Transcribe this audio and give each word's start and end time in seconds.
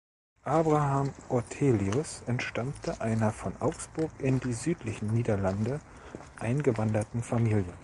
Abraham 0.47 1.13
Ortelius 1.29 2.23
entstammte 2.25 3.01
einer 3.01 3.31
von 3.31 3.53
Augsburg 3.61 4.09
in 4.17 4.39
die 4.39 4.53
südlichen 4.53 5.13
Niederlande 5.13 5.79
eingewanderten 6.39 7.21
Familie. 7.21 7.71